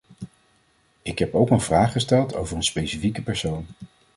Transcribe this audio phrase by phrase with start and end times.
[1.01, 3.65] Ik heb ook een vraag gesteld over een specifieke persoon.